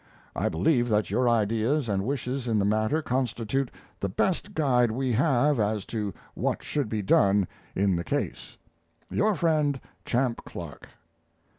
[0.35, 3.69] I believe that your ideas and wishes in the matter constitute
[3.99, 8.57] the best guide we have as to what should be done in the case.
[9.11, 10.89] Your friend, CHAMP CLARK.